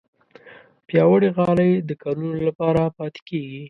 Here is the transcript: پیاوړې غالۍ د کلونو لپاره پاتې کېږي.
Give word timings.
پیاوړې 0.87 1.29
غالۍ 1.37 1.71
د 1.89 1.91
کلونو 2.01 2.37
لپاره 2.47 2.81
پاتې 2.97 3.21
کېږي. 3.27 3.59